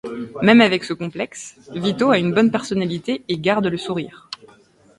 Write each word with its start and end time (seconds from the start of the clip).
Même 0.41 0.61
avec 0.61 0.83
ce 0.83 0.93
complexe, 0.93 1.57
Vito 1.75 2.09
a 2.09 2.17
une 2.17 2.33
bonne 2.33 2.49
personnalité 2.49 3.23
et 3.27 3.37
garde 3.37 3.67
le 3.67 3.77
sourire. 3.77 4.29